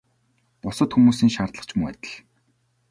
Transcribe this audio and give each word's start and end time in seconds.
Бусад 0.63 0.89
хүмүүсийн 0.93 1.31
шаардлага 1.35 1.67
ч 1.69 1.71
мөн 1.77 1.87
адил. 1.91 2.13